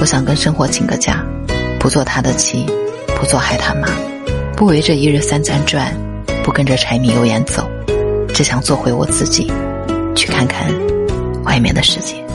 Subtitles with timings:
[0.00, 1.24] 我想跟生活请个假
[1.78, 2.64] 不做他的妻
[3.18, 3.88] 不做孩他妈
[4.56, 5.92] 不围着一日三餐转
[6.44, 7.68] 不跟着柴米油盐走
[8.32, 9.50] 只想做回我自己
[10.14, 10.72] 去看看
[11.44, 12.27] 外面的世界。